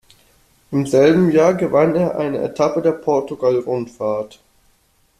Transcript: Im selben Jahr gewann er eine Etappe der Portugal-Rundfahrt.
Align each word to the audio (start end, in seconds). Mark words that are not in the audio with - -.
Im 0.71 0.87
selben 0.87 1.29
Jahr 1.29 1.53
gewann 1.53 1.93
er 1.93 2.17
eine 2.17 2.39
Etappe 2.39 2.81
der 2.81 2.93
Portugal-Rundfahrt. 2.93 4.39